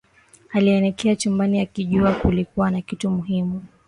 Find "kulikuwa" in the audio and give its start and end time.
2.13-2.71